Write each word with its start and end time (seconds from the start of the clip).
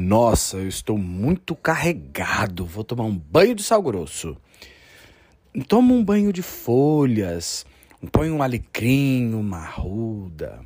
Nossa, 0.00 0.58
eu 0.58 0.68
estou 0.68 0.96
muito 0.96 1.56
carregado. 1.56 2.64
Vou 2.64 2.84
tomar 2.84 3.02
um 3.02 3.18
banho 3.18 3.52
de 3.52 3.64
sal 3.64 3.82
grosso. 3.82 4.36
Toma 5.66 5.92
um 5.92 6.04
banho 6.04 6.32
de 6.32 6.40
folhas. 6.40 7.66
Põe 8.12 8.30
um 8.30 8.40
alecrim, 8.40 9.34
uma 9.34 9.58
arruda. 9.58 10.60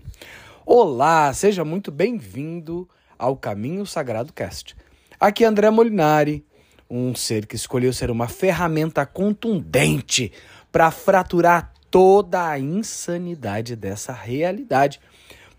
Olá, 0.66 1.32
seja 1.32 1.64
muito 1.64 1.90
bem-vindo 1.90 2.86
ao 3.18 3.34
Caminho 3.34 3.86
Sagrado 3.86 4.34
Cast. 4.34 4.76
Aqui 5.18 5.44
é 5.44 5.46
André 5.46 5.70
Molinari, 5.70 6.44
um 6.90 7.14
ser 7.14 7.46
que 7.46 7.56
escolheu 7.56 7.94
ser 7.94 8.10
uma 8.10 8.28
ferramenta 8.28 9.06
contundente 9.06 10.30
para 10.70 10.90
fraturar 10.90 11.72
toda 11.90 12.50
a 12.50 12.58
insanidade 12.58 13.76
dessa 13.76 14.12
realidade 14.12 15.00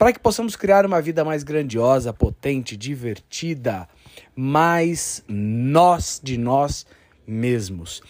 para 0.04 0.12
que 0.12 0.20
possamos 0.20 0.58
criar 0.58 0.86
uma 0.86 1.02
vida 1.02 1.24
mais 1.24 1.44
grandiosa, 1.44 2.12
potente, 2.12 2.76
divertida, 2.76 3.88
mais 4.36 5.24
nós 5.30 6.20
de 6.22 6.38
nós 6.38 6.86
mesmos. 7.26 8.02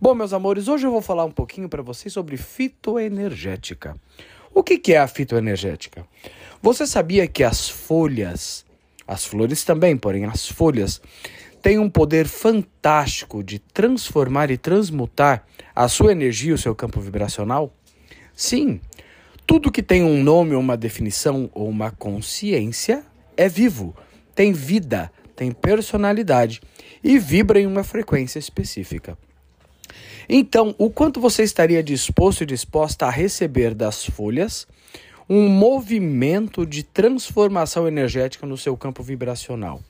Bom, 0.00 0.14
meus 0.14 0.32
amores, 0.32 0.68
hoje 0.68 0.86
eu 0.86 0.90
vou 0.90 1.02
falar 1.02 1.26
um 1.26 1.30
pouquinho 1.30 1.68
para 1.68 1.82
vocês 1.82 2.14
sobre 2.14 2.38
fitoenergética. 2.38 3.94
O 4.54 4.62
que, 4.62 4.78
que 4.78 4.94
é 4.94 4.98
a 4.98 5.06
fitoenergética? 5.06 6.06
Você 6.62 6.86
sabia 6.86 7.28
que 7.28 7.44
as 7.44 7.68
folhas, 7.68 8.64
as 9.06 9.26
flores 9.26 9.64
também, 9.64 9.98
porém 9.98 10.24
as 10.24 10.48
folhas, 10.48 10.98
têm 11.60 11.78
um 11.78 11.90
poder 11.90 12.26
fantástico 12.26 13.44
de 13.44 13.58
transformar 13.58 14.50
e 14.50 14.56
transmutar 14.56 15.44
a 15.76 15.88
sua 15.88 16.10
energia, 16.10 16.54
o 16.54 16.58
seu 16.58 16.74
campo 16.74 17.02
vibracional? 17.02 17.70
Sim, 18.34 18.80
tudo 19.46 19.70
que 19.70 19.82
tem 19.82 20.02
um 20.02 20.22
nome, 20.22 20.54
uma 20.54 20.76
definição 20.76 21.50
ou 21.52 21.68
uma 21.68 21.90
consciência 21.90 23.04
é 23.36 23.48
vivo, 23.48 23.94
tem 24.34 24.52
vida, 24.52 25.12
tem 25.36 25.52
personalidade 25.52 26.60
e 27.02 27.18
vibra 27.18 27.60
em 27.60 27.66
uma 27.66 27.84
frequência 27.84 28.38
específica. 28.38 29.18
Então, 30.28 30.74
o 30.78 30.88
quanto 30.88 31.20
você 31.20 31.42
estaria 31.42 31.82
disposto 31.82 32.42
e 32.42 32.46
disposta 32.46 33.06
a 33.06 33.10
receber 33.10 33.74
das 33.74 34.06
folhas 34.06 34.66
um 35.28 35.48
movimento 35.48 36.66
de 36.66 36.82
transformação 36.82 37.86
energética 37.86 38.46
no 38.46 38.56
seu 38.56 38.76
campo 38.76 39.02
vibracional? 39.02 39.82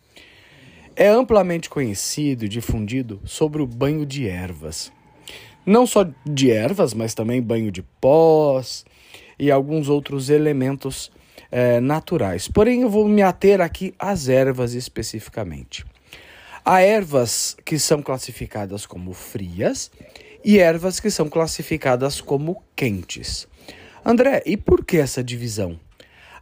É 0.96 1.08
amplamente 1.08 1.68
conhecido 1.68 2.44
e 2.44 2.48
difundido 2.48 3.20
sobre 3.24 3.62
o 3.62 3.66
banho 3.66 4.04
de 4.04 4.28
ervas. 4.28 4.92
Não 5.66 5.86
só 5.86 6.06
de 6.26 6.50
ervas, 6.50 6.92
mas 6.92 7.14
também 7.14 7.40
banho 7.40 7.70
de 7.70 7.82
pós, 8.00 8.84
e 9.38 9.50
alguns 9.50 9.88
outros 9.88 10.30
elementos 10.30 11.10
é, 11.50 11.80
naturais. 11.80 12.48
Porém, 12.48 12.82
eu 12.82 12.90
vou 12.90 13.08
me 13.08 13.22
ater 13.22 13.60
aqui 13.60 13.94
às 13.98 14.28
ervas 14.28 14.74
especificamente. 14.74 15.84
Há 16.64 16.80
ervas 16.80 17.56
que 17.64 17.78
são 17.78 18.02
classificadas 18.02 18.86
como 18.86 19.12
frias 19.12 19.90
e 20.44 20.58
ervas 20.58 20.98
que 20.98 21.10
são 21.10 21.28
classificadas 21.28 22.20
como 22.20 22.62
quentes. 22.74 23.46
André, 24.04 24.42
e 24.46 24.56
por 24.56 24.84
que 24.84 24.96
essa 24.96 25.22
divisão? 25.22 25.78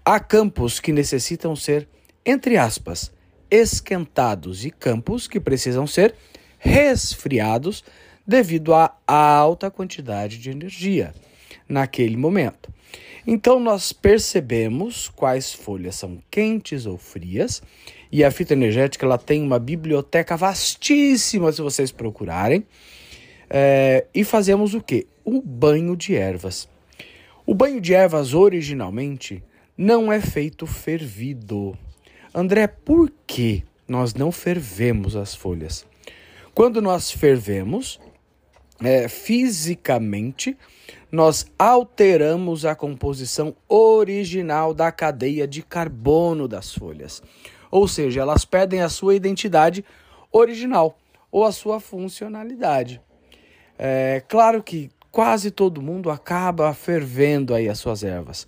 Há 0.04 0.18
campos 0.18 0.80
que 0.80 0.92
necessitam 0.92 1.54
ser, 1.54 1.88
entre 2.24 2.56
aspas, 2.56 3.12
esquentados 3.50 4.64
e 4.64 4.70
campos 4.70 5.28
que 5.28 5.38
precisam 5.38 5.86
ser 5.86 6.14
resfriados 6.58 7.84
devido 8.26 8.72
à 8.74 8.92
alta 9.06 9.70
quantidade 9.70 10.38
de 10.38 10.50
energia 10.50 11.12
naquele 11.72 12.16
momento. 12.16 12.72
Então 13.26 13.58
nós 13.58 13.92
percebemos 13.92 15.08
quais 15.08 15.54
folhas 15.54 15.94
são 15.94 16.18
quentes 16.30 16.86
ou 16.86 16.98
frias 16.98 17.62
e 18.10 18.22
a 18.22 18.30
fita 18.30 18.52
energética 18.52 19.06
ela 19.06 19.16
tem 19.16 19.42
uma 19.42 19.58
biblioteca 19.58 20.36
vastíssima 20.36 21.50
se 21.50 21.62
vocês 21.62 21.90
procurarem 21.90 22.64
é, 23.48 24.06
e 24.14 24.24
fazemos 24.24 24.74
o 24.74 24.80
que? 24.80 25.06
O 25.24 25.40
banho 25.40 25.96
de 25.96 26.14
ervas. 26.14 26.68
O 27.46 27.54
banho 27.54 27.80
de 27.80 27.94
ervas 27.94 28.34
originalmente 28.34 29.42
não 29.76 30.12
é 30.12 30.20
feito 30.20 30.66
fervido. 30.66 31.76
André, 32.34 32.66
por 32.66 33.10
que 33.26 33.62
nós 33.86 34.14
não 34.14 34.32
fervemos 34.32 35.16
as 35.16 35.34
folhas? 35.34 35.86
Quando 36.54 36.82
nós 36.82 37.10
fervemos, 37.10 38.00
é, 38.82 39.08
fisicamente, 39.08 40.56
nós 41.12 41.44
alteramos 41.58 42.64
a 42.64 42.74
composição 42.74 43.54
original 43.68 44.72
da 44.72 44.90
cadeia 44.90 45.46
de 45.46 45.62
carbono 45.62 46.48
das 46.48 46.74
folhas. 46.74 47.22
Ou 47.70 47.86
seja, 47.86 48.22
elas 48.22 48.46
perdem 48.46 48.80
a 48.80 48.88
sua 48.88 49.14
identidade 49.14 49.84
original 50.32 50.98
ou 51.30 51.44
a 51.44 51.52
sua 51.52 51.78
funcionalidade. 51.78 52.98
É 53.78 54.22
claro 54.26 54.62
que 54.62 54.90
quase 55.10 55.50
todo 55.50 55.82
mundo 55.82 56.10
acaba 56.10 56.72
fervendo 56.72 57.54
aí 57.54 57.68
as 57.68 57.78
suas 57.78 58.02
ervas. 58.02 58.46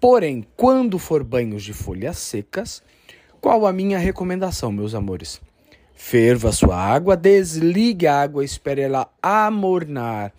Porém, 0.00 0.44
quando 0.56 0.98
for 0.98 1.22
banhos 1.22 1.62
de 1.62 1.72
folhas 1.72 2.18
secas, 2.18 2.82
qual 3.40 3.64
a 3.64 3.72
minha 3.72 3.98
recomendação, 3.98 4.72
meus 4.72 4.92
amores? 4.92 5.40
Ferva 5.94 6.50
sua 6.50 6.76
água, 6.76 7.16
desligue 7.16 8.08
a 8.08 8.22
água, 8.22 8.44
espere 8.44 8.80
ela 8.80 9.08
amornar 9.22 10.32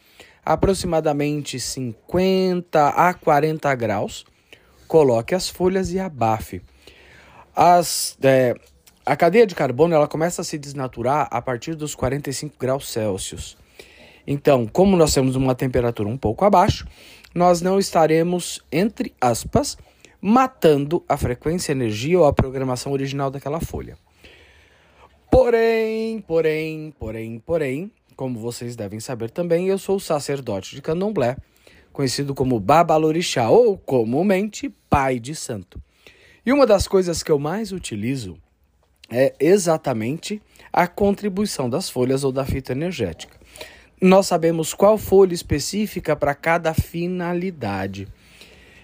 aproximadamente 0.45 1.59
50 1.59 2.89
a 2.89 3.13
40 3.13 3.73
graus. 3.75 4.25
Coloque 4.87 5.33
as 5.33 5.49
folhas 5.49 5.91
e 5.91 5.99
abafe. 5.99 6.61
As, 7.55 8.17
é, 8.21 8.55
a 9.05 9.15
cadeia 9.15 9.45
de 9.45 9.55
carbono 9.55 9.93
ela 9.93 10.07
começa 10.07 10.41
a 10.41 10.45
se 10.45 10.57
desnaturar 10.57 11.27
a 11.31 11.41
partir 11.41 11.75
dos 11.75 11.95
45 11.95 12.55
graus 12.59 12.89
Celsius. 12.91 13.57
Então, 14.25 14.65
como 14.67 14.95
nós 14.95 15.13
temos 15.13 15.35
uma 15.35 15.53
temperatura 15.53 16.07
um 16.07 16.17
pouco 16.17 16.45
abaixo, 16.45 16.87
nós 17.35 17.61
não 17.61 17.79
estaremos, 17.79 18.61
entre 18.71 19.13
aspas, 19.19 19.77
matando 20.21 21.03
a 21.09 21.17
frequência, 21.17 21.73
energia 21.73 22.19
ou 22.19 22.25
a 22.25 22.33
programação 22.33 22.93
original 22.93 23.29
daquela 23.29 23.59
folha. 23.59 23.97
Porém, 25.29 26.21
porém, 26.21 26.93
porém, 26.97 27.39
porém, 27.39 27.91
como 28.15 28.39
vocês 28.39 28.75
devem 28.75 28.99
saber 28.99 29.29
também, 29.29 29.67
eu 29.67 29.77
sou 29.77 29.97
o 29.97 29.99
sacerdote 29.99 30.75
de 30.75 30.81
Candomblé, 30.81 31.35
conhecido 31.91 32.33
como 32.33 32.59
Babalorixá 32.59 33.49
ou 33.49 33.77
comumente 33.77 34.69
Pai 34.89 35.19
de 35.19 35.35
Santo. 35.35 35.81
E 36.45 36.51
uma 36.51 36.65
das 36.65 36.87
coisas 36.87 37.23
que 37.23 37.31
eu 37.31 37.39
mais 37.39 37.71
utilizo 37.71 38.37
é 39.09 39.33
exatamente 39.39 40.41
a 40.71 40.87
contribuição 40.87 41.69
das 41.69 41.89
folhas 41.89 42.23
ou 42.23 42.31
da 42.31 42.45
fita 42.45 42.71
energética. 42.71 43.37
Nós 44.01 44.27
sabemos 44.27 44.73
qual 44.73 44.97
folha 44.97 45.33
específica 45.33 46.15
para 46.15 46.35
cada 46.35 46.73
finalidade. 46.73 48.07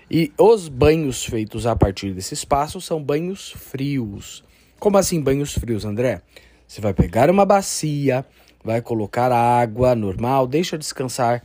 E 0.09 0.31
os 0.38 0.69
banhos 0.69 1.25
feitos 1.25 1.66
a 1.68 1.75
partir 1.75 2.13
desse 2.13 2.34
espaço 2.34 2.79
são 2.79 3.03
banhos 3.03 3.51
frios. 3.51 4.44
Como 4.79 4.97
assim 4.97 5.22
banhos 5.22 5.53
frios, 5.53 5.84
André? 5.84 6.22
Você 6.66 6.79
vai 6.79 6.94
pegar 6.94 7.29
uma 7.29 7.45
bacia, 7.45 8.25
vai 8.64 8.81
colocar 8.81 9.31
água 9.31 9.96
normal, 9.96 10.46
deixa 10.47 10.78
descansar 10.78 11.44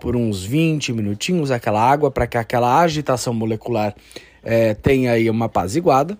por 0.00 0.16
uns 0.16 0.44
20 0.44 0.92
minutinhos 0.92 1.50
aquela 1.50 1.80
água 1.80 2.10
para 2.10 2.26
que 2.26 2.38
aquela 2.38 2.80
agitação 2.80 3.34
molecular 3.34 3.94
é, 4.42 4.74
tenha 4.74 5.12
aí 5.12 5.28
uma 5.28 5.46
apaziguada. 5.46 6.18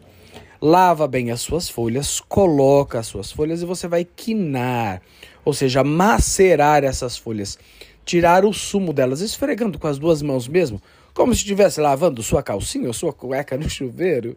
Lava 0.61 1.07
bem 1.07 1.31
as 1.31 1.41
suas 1.41 1.69
folhas, 1.69 2.21
coloca 2.21 2.99
as 2.99 3.07
suas 3.07 3.31
folhas 3.31 3.63
e 3.63 3.65
você 3.65 3.87
vai 3.87 4.05
quinar, 4.05 5.01
ou 5.45 5.55
seja, 5.55 5.85
macerar 5.85 6.83
essas 6.83 7.17
folhas, 7.17 7.57
tirar 8.05 8.45
o 8.45 8.53
sumo 8.53 8.93
delas, 8.93 9.21
esfregando 9.21 9.79
com 9.79 9.87
as 9.87 10.01
duas 10.01 10.21
mãos 10.21 10.49
mesmo, 10.49 10.83
como 11.15 11.33
se 11.33 11.43
estivesse 11.43 11.81
lavando 11.81 12.25
sua 12.25 12.43
calcinha 12.43 12.89
ou 12.89 12.93
sua 12.93 13.13
cueca 13.13 13.57
no 13.57 13.71
chuveiro. 13.71 14.37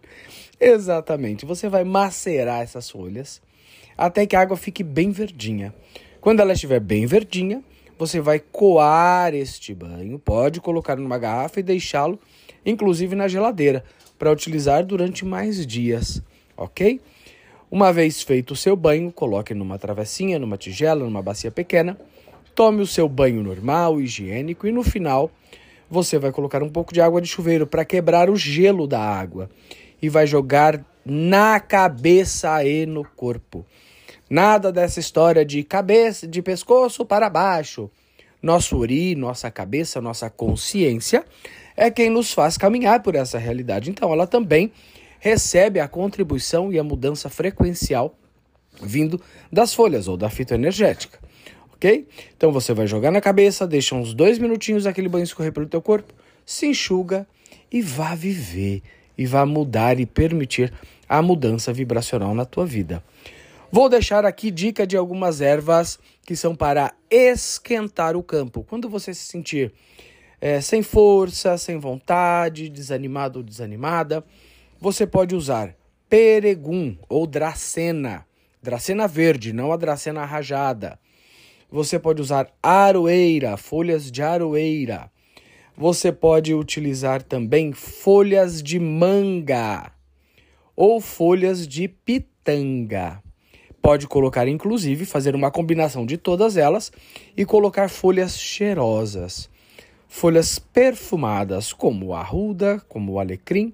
Exatamente, 0.59 1.43
você 1.43 1.67
vai 1.67 1.83
macerar 1.83 2.61
essas 2.61 2.87
folhas 2.87 3.41
até 4.01 4.25
que 4.25 4.35
a 4.35 4.41
água 4.41 4.57
fique 4.57 4.83
bem 4.83 5.11
verdinha. 5.11 5.71
Quando 6.19 6.39
ela 6.39 6.53
estiver 6.53 6.79
bem 6.79 7.05
verdinha, 7.05 7.61
você 7.99 8.19
vai 8.19 8.39
coar 8.39 9.35
este 9.35 9.75
banho, 9.75 10.17
pode 10.17 10.59
colocar 10.59 10.95
numa 10.95 11.19
garrafa 11.19 11.59
e 11.59 11.63
deixá-lo, 11.63 12.19
inclusive 12.65 13.15
na 13.15 13.27
geladeira, 13.27 13.83
para 14.17 14.31
utilizar 14.31 14.83
durante 14.83 15.23
mais 15.23 15.67
dias, 15.67 16.19
ok? 16.57 16.99
Uma 17.69 17.93
vez 17.93 18.23
feito 18.23 18.51
o 18.51 18.55
seu 18.55 18.75
banho, 18.75 19.11
coloque 19.11 19.53
numa 19.53 19.77
travessinha, 19.77 20.39
numa 20.39 20.57
tigela, 20.57 21.05
numa 21.05 21.21
bacia 21.21 21.51
pequena, 21.51 21.95
tome 22.55 22.81
o 22.81 22.87
seu 22.87 23.07
banho 23.07 23.43
normal, 23.43 24.01
higiênico 24.01 24.65
e 24.65 24.71
no 24.71 24.81
final 24.81 25.29
você 25.87 26.17
vai 26.17 26.31
colocar 26.31 26.63
um 26.63 26.69
pouco 26.69 26.91
de 26.91 27.01
água 27.01 27.21
de 27.21 27.27
chuveiro 27.27 27.67
para 27.67 27.85
quebrar 27.85 28.31
o 28.31 28.35
gelo 28.35 28.87
da 28.87 28.99
água 28.99 29.47
e 30.01 30.09
vai 30.09 30.25
jogar 30.25 30.83
na 31.05 31.59
cabeça 31.59 32.63
e 32.65 32.87
no 32.87 33.05
corpo. 33.05 33.63
Nada 34.31 34.71
dessa 34.71 34.97
história 34.97 35.43
de 35.43 35.61
cabeça, 35.61 36.25
de 36.25 36.41
pescoço 36.41 37.03
para 37.05 37.29
baixo. 37.29 37.91
Nosso 38.41 38.77
uri, 38.77 39.13
nossa 39.13 39.51
cabeça, 39.51 39.99
nossa 39.99 40.29
consciência 40.29 41.25
é 41.75 41.91
quem 41.91 42.09
nos 42.09 42.31
faz 42.31 42.57
caminhar 42.57 43.03
por 43.03 43.13
essa 43.15 43.37
realidade. 43.37 43.89
Então, 43.89 44.13
ela 44.13 44.25
também 44.25 44.71
recebe 45.19 45.81
a 45.81 45.87
contribuição 45.89 46.71
e 46.71 46.79
a 46.79 46.83
mudança 46.83 47.29
frequencial 47.29 48.15
vindo 48.81 49.21
das 49.51 49.73
folhas 49.73 50.07
ou 50.07 50.15
da 50.15 50.29
fitoenergética. 50.29 51.19
Ok? 51.73 52.07
Então 52.37 52.53
você 52.53 52.73
vai 52.73 52.87
jogar 52.87 53.11
na 53.11 53.19
cabeça, 53.19 53.67
deixa 53.67 53.95
uns 53.95 54.13
dois 54.13 54.39
minutinhos 54.39 54.87
aquele 54.87 55.09
banho 55.09 55.25
escorrer 55.25 55.51
pelo 55.51 55.65
teu 55.65 55.81
corpo, 55.81 56.13
se 56.45 56.67
enxuga 56.67 57.27
e 57.69 57.81
vá 57.81 58.15
viver 58.15 58.81
e 59.17 59.25
vá 59.25 59.45
mudar 59.45 59.99
e 59.99 60.05
permitir 60.05 60.71
a 61.09 61.21
mudança 61.21 61.73
vibracional 61.73 62.33
na 62.33 62.45
tua 62.45 62.65
vida. 62.65 63.03
Vou 63.73 63.87
deixar 63.87 64.25
aqui 64.25 64.51
dica 64.51 64.85
de 64.85 64.97
algumas 64.97 65.39
ervas 65.39 65.97
que 66.25 66.35
são 66.35 66.53
para 66.53 66.93
esquentar 67.09 68.17
o 68.17 68.23
campo. 68.23 68.65
Quando 68.67 68.89
você 68.89 69.13
se 69.13 69.23
sentir 69.23 69.71
é, 70.41 70.59
sem 70.59 70.83
força, 70.83 71.57
sem 71.57 71.79
vontade, 71.79 72.67
desanimado 72.67 73.39
ou 73.39 73.43
desanimada, 73.43 74.25
você 74.77 75.07
pode 75.07 75.33
usar 75.33 75.73
peregum 76.09 76.97
ou 77.07 77.25
dracena. 77.25 78.25
Dracena 78.61 79.07
verde, 79.07 79.53
não 79.53 79.71
a 79.71 79.77
dracena 79.77 80.25
rajada. 80.25 80.99
Você 81.71 81.97
pode 81.97 82.21
usar 82.21 82.51
aroeira, 82.61 83.55
folhas 83.55 84.11
de 84.11 84.21
aroeira. 84.21 85.09
Você 85.77 86.11
pode 86.11 86.53
utilizar 86.53 87.23
também 87.23 87.71
folhas 87.71 88.61
de 88.61 88.77
manga 88.77 89.93
ou 90.75 90.99
folhas 90.99 91.65
de 91.65 91.87
pitanga. 91.87 93.23
Pode 93.81 94.07
colocar, 94.07 94.47
inclusive, 94.47 95.05
fazer 95.05 95.33
uma 95.35 95.49
combinação 95.49 96.05
de 96.05 96.17
todas 96.17 96.55
elas 96.55 96.91
e 97.35 97.43
colocar 97.45 97.89
folhas 97.89 98.39
cheirosas, 98.39 99.49
folhas 100.07 100.59
perfumadas, 100.59 101.73
como 101.73 102.07
o 102.07 102.13
arruda, 102.13 102.81
como 102.87 103.13
o 103.13 103.19
alecrim 103.19 103.73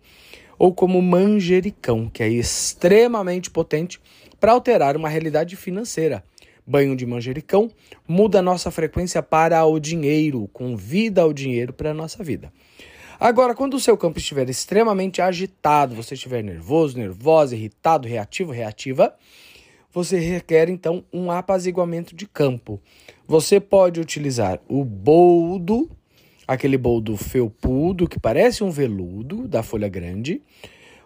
ou 0.57 0.73
como 0.73 0.97
o 0.97 1.01
manjericão, 1.01 2.09
que 2.09 2.23
é 2.23 2.29
extremamente 2.29 3.51
potente 3.51 3.99
para 4.39 4.53
alterar 4.53 4.95
uma 4.95 5.09
realidade 5.09 5.55
financeira. 5.55 6.23
Banho 6.65 6.95
de 6.95 7.05
manjericão 7.05 7.69
muda 8.07 8.39
a 8.39 8.41
nossa 8.41 8.71
frequência 8.71 9.21
para 9.21 9.63
o 9.65 9.79
dinheiro, 9.79 10.49
convida 10.51 11.21
ao 11.21 11.31
dinheiro 11.31 11.73
para 11.73 11.91
a 11.91 11.93
nossa 11.93 12.23
vida. 12.23 12.51
Agora, 13.19 13.55
quando 13.55 13.73
o 13.75 13.79
seu 13.79 13.97
campo 13.97 14.19
estiver 14.19 14.49
extremamente 14.49 15.21
agitado, 15.21 15.95
você 15.95 16.13
estiver 16.13 16.43
nervoso, 16.43 16.97
nervosa, 16.97 17.55
irritado, 17.55 18.07
reativo, 18.07 18.51
reativa, 18.51 19.15
você 19.97 20.19
requer 20.19 20.69
então 20.69 21.03
um 21.11 21.31
apaziguamento 21.31 22.15
de 22.15 22.27
campo. 22.27 22.79
Você 23.27 23.59
pode 23.59 23.99
utilizar 23.99 24.59
o 24.69 24.85
boldo, 24.85 25.89
aquele 26.47 26.77
boldo 26.77 27.17
felpudo 27.17 28.07
que 28.07 28.19
parece 28.19 28.63
um 28.63 28.69
veludo 28.69 29.47
da 29.47 29.63
folha 29.63 29.89
grande. 29.89 30.39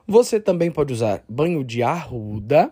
Você 0.06 0.42
também 0.42 0.70
pode 0.70 0.92
usar 0.92 1.24
banho 1.30 1.64
de 1.64 1.82
arruda. 1.82 2.70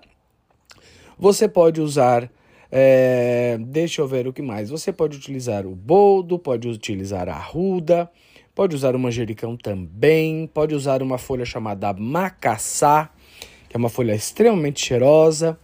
Você 1.18 1.48
pode 1.48 1.80
usar, 1.80 2.30
é, 2.70 3.58
deixa 3.58 4.02
eu 4.02 4.08
ver 4.08 4.28
o 4.28 4.34
que 4.34 4.42
mais. 4.42 4.70
Você 4.70 4.92
pode 4.92 5.16
utilizar 5.16 5.66
o 5.66 5.74
boldo, 5.74 6.38
pode 6.38 6.68
utilizar 6.68 7.30
a 7.30 7.36
arruda, 7.36 8.12
pode 8.54 8.76
usar 8.76 8.94
o 8.94 9.00
manjericão 9.00 9.56
também, 9.56 10.48
pode 10.48 10.76
usar 10.76 11.02
uma 11.02 11.18
folha 11.18 11.46
chamada 11.46 11.94
macaçá, 11.94 13.10
que 13.70 13.78
é 13.78 13.80
uma 13.80 13.88
folha 13.88 14.14
extremamente 14.14 14.86
cheirosa. 14.86 15.58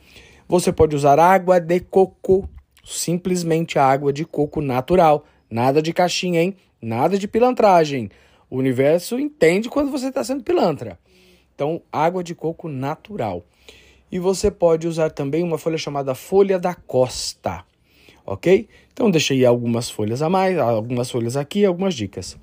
Você 0.48 0.72
pode 0.72 0.96
usar 0.96 1.20
água 1.20 1.60
de 1.60 1.80
coco, 1.80 2.48
simplesmente 2.84 3.80
água 3.80 4.14
de 4.14 4.24
coco 4.26 4.62
natural. 4.62 5.26
Nada 5.50 5.82
de 5.82 5.92
caixinha, 5.92 6.42
hein? 6.42 6.56
Nada 6.82 7.18
de 7.18 7.28
pilantragem. 7.28 8.10
O 8.50 8.58
universo 8.58 9.20
entende 9.20 9.70
quando 9.70 9.90
você 9.90 10.08
está 10.10 10.24
sendo 10.24 10.44
pilantra. 10.44 11.00
Então, 11.56 11.82
água 11.92 12.24
de 12.24 12.36
coco 12.36 12.70
natural. 12.70 13.44
E 14.12 14.20
você 14.20 14.52
pode 14.52 14.88
usar 14.88 15.10
também 15.10 15.42
uma 15.42 15.58
folha 15.58 15.78
chamada 15.78 16.14
folha 16.14 16.60
da 16.60 16.76
costa, 16.76 17.66
ok? 18.26 18.68
Então, 18.94 19.10
deixei 19.10 19.44
algumas 19.46 19.90
folhas 19.90 20.22
a 20.22 20.30
mais, 20.30 20.58
algumas 20.58 21.10
folhas 21.10 21.36
aqui, 21.36 21.66
algumas 21.66 21.96
dicas. 21.96 22.38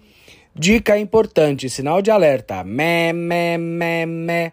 Dica 0.55 0.99
importante, 0.99 1.71
sinal 1.71 2.03
de 2.03 2.11
alerta. 2.11 2.65
Mé, 2.65 3.13
mé, 3.13 3.57
mé, 3.57 4.07
mé. 4.07 4.53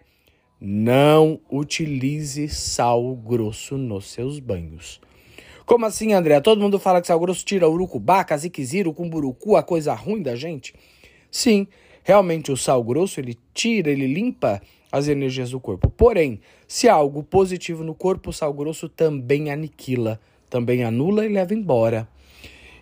Não 0.62 1.40
utilize 1.50 2.46
sal 2.50 3.16
grosso 3.16 3.78
nos 3.78 4.10
seus 4.10 4.38
banhos. 4.38 5.00
Como 5.64 5.86
assim, 5.86 6.12
André? 6.12 6.38
Todo 6.38 6.60
mundo 6.60 6.78
fala 6.78 7.00
que 7.00 7.06
sal 7.06 7.18
grosso 7.18 7.42
tira 7.46 7.66
urucubá, 7.66 8.22
caziqueziro, 8.24 8.92
cumburucu, 8.92 9.56
a 9.56 9.62
coisa 9.62 9.94
ruim 9.94 10.20
da 10.20 10.36
gente? 10.36 10.74
Sim, 11.30 11.66
realmente 12.04 12.52
o 12.52 12.58
sal 12.58 12.84
grosso 12.84 13.20
ele 13.20 13.38
tira, 13.54 13.90
ele 13.90 14.06
limpa 14.06 14.60
as 14.92 15.08
energias 15.08 15.52
do 15.52 15.58
corpo. 15.58 15.88
Porém, 15.88 16.42
se 16.68 16.90
há 16.90 16.92
algo 16.92 17.22
positivo 17.22 17.82
no 17.82 17.94
corpo, 17.94 18.28
o 18.28 18.32
sal 18.32 18.52
grosso 18.52 18.86
também 18.86 19.50
aniquila, 19.50 20.20
também 20.50 20.84
anula 20.84 21.24
e 21.24 21.30
leva 21.30 21.54
embora. 21.54 22.06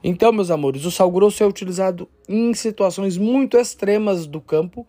Então, 0.03 0.33
meus 0.33 0.51
amores, 0.51 0.85
o 0.85 0.91
sal 0.91 1.13
grosso 1.13 1.45
é 1.45 1.47
utilizado 1.47 2.09
em 2.29 2.53
situações 2.55 3.17
muito 3.17 3.57
extremas 3.57 4.27
do 4.27 4.41
campo, 4.41 4.85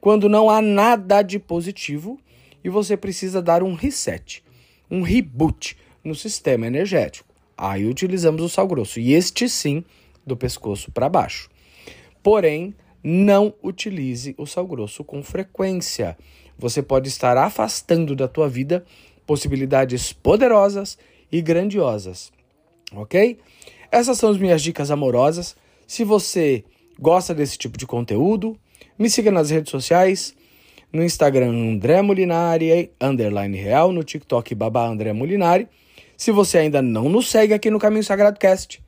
quando 0.00 0.28
não 0.28 0.50
há 0.50 0.60
nada 0.60 1.22
de 1.22 1.38
positivo 1.38 2.18
e 2.64 2.70
você 2.70 2.96
precisa 2.96 3.42
dar 3.42 3.62
um 3.62 3.74
reset, 3.74 4.42
um 4.90 5.02
reboot 5.02 5.76
no 6.02 6.14
sistema 6.14 6.66
energético. 6.66 7.28
Aí 7.56 7.86
utilizamos 7.86 8.42
o 8.42 8.48
sal 8.48 8.66
grosso, 8.66 8.98
e 8.98 9.12
este 9.12 9.48
sim, 9.48 9.84
do 10.26 10.36
pescoço 10.36 10.90
para 10.90 11.08
baixo. 11.08 11.50
Porém, 12.22 12.74
não 13.02 13.54
utilize 13.62 14.34
o 14.38 14.46
sal 14.46 14.66
grosso 14.66 15.04
com 15.04 15.22
frequência. 15.22 16.16
Você 16.58 16.82
pode 16.82 17.08
estar 17.08 17.36
afastando 17.36 18.16
da 18.16 18.26
tua 18.26 18.48
vida 18.48 18.84
possibilidades 19.26 20.12
poderosas 20.12 20.96
e 21.30 21.42
grandiosas. 21.42 22.32
OK? 22.92 23.38
Essas 23.90 24.18
são 24.18 24.30
as 24.30 24.38
minhas 24.38 24.62
dicas 24.62 24.90
amorosas. 24.90 25.54
Se 25.86 26.02
você 26.02 26.64
gosta 26.98 27.34
desse 27.34 27.58
tipo 27.58 27.76
de 27.76 27.86
conteúdo, 27.86 28.58
me 28.98 29.10
siga 29.10 29.30
nas 29.30 29.50
redes 29.50 29.70
sociais 29.70 30.34
no 30.94 31.02
Instagram 31.02 31.50
André 31.50 32.00
Molinari, 32.00 32.92
underline 33.00 33.58
real, 33.58 33.90
no 33.90 34.04
TikTok 34.04 34.54
Babá 34.54 34.86
André 34.86 35.12
Molinari. 35.12 35.66
Se 36.16 36.30
você 36.30 36.58
ainda 36.58 36.80
não 36.80 37.08
nos 37.08 37.28
segue 37.28 37.52
aqui 37.52 37.68
no 37.68 37.80
Caminho 37.80 38.04
Sagrado 38.04 38.38
Cast, 38.38 38.80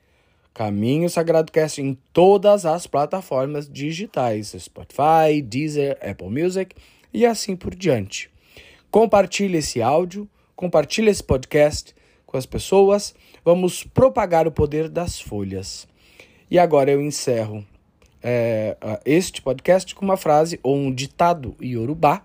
Caminho 0.54 1.10
Sagrado 1.10 1.50
Cast 1.50 1.82
em 1.82 1.98
todas 2.12 2.64
as 2.64 2.86
plataformas 2.86 3.68
digitais, 3.68 4.54
Spotify, 4.56 5.42
Deezer, 5.42 5.98
Apple 6.00 6.30
Music 6.30 6.76
e 7.12 7.26
assim 7.26 7.56
por 7.56 7.74
diante. 7.74 8.30
Compartilhe 8.88 9.58
esse 9.58 9.82
áudio, 9.82 10.28
compartilhe 10.54 11.10
esse 11.10 11.24
podcast 11.24 11.92
com 12.24 12.36
as 12.36 12.46
pessoas. 12.46 13.16
Vamos 13.44 13.82
propagar 13.82 14.46
o 14.46 14.52
poder 14.52 14.88
das 14.88 15.20
folhas. 15.20 15.88
E 16.48 16.56
agora 16.56 16.88
eu 16.88 17.02
encerro 17.02 17.66
é, 18.28 18.76
este 19.06 19.40
podcast 19.40 19.94
com 19.94 20.04
uma 20.04 20.16
frase 20.16 20.58
ou 20.60 20.76
um 20.76 20.92
ditado 20.92 21.54
iorubá 21.62 22.24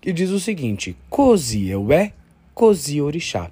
que 0.00 0.10
diz 0.10 0.30
o 0.30 0.40
seguinte: 0.40 0.96
Cozi 1.10 1.68
eu 1.68 1.92
é, 1.92 2.14
cozi 2.54 3.02
orixá. 3.02 3.50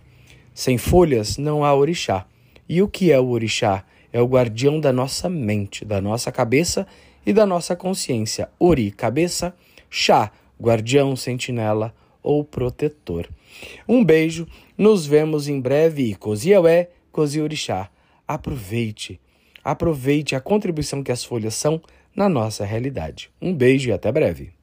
Sem 0.54 0.78
folhas 0.78 1.36
não 1.36 1.62
há 1.62 1.74
orixá. 1.74 2.24
E 2.66 2.80
o 2.80 2.88
que 2.88 3.12
é 3.12 3.20
o 3.20 3.28
orixá? 3.28 3.84
É 4.10 4.18
o 4.18 4.26
guardião 4.26 4.80
da 4.80 4.94
nossa 4.94 5.28
mente, 5.28 5.84
da 5.84 6.00
nossa 6.00 6.32
cabeça 6.32 6.86
e 7.26 7.34
da 7.34 7.44
nossa 7.44 7.76
consciência. 7.76 8.48
Ori, 8.58 8.90
cabeça, 8.90 9.54
chá, 9.90 10.32
guardião, 10.58 11.14
sentinela 11.14 11.94
ou 12.22 12.42
protetor. 12.42 13.28
Um 13.86 14.02
beijo, 14.02 14.48
nos 14.78 15.04
vemos 15.04 15.48
em 15.48 15.60
breve. 15.60 16.14
Cozi 16.14 16.48
eu 16.48 16.66
é, 16.66 16.88
cozi 17.12 17.42
orixá. 17.42 17.90
Aproveite 18.26 19.20
Aproveite 19.64 20.37
a 20.37 20.40
contribuição 20.40 21.02
que 21.02 21.11
as 21.11 21.25
folhas 21.25 21.54
são 21.54 21.80
na 22.14 22.28
nossa 22.28 22.64
realidade. 22.64 23.30
Um 23.40 23.52
beijo 23.52 23.88
e 23.88 23.92
até 23.92 24.12
breve. 24.12 24.53